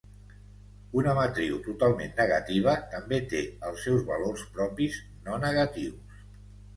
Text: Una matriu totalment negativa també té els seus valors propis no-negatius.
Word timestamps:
Una 0.99 1.11
matriu 1.17 1.57
totalment 1.65 2.15
negativa 2.21 2.73
també 2.93 3.19
té 3.33 3.41
els 3.67 3.83
seus 3.89 4.07
valors 4.07 4.47
propis 4.57 4.97
no-negatius. 5.29 6.17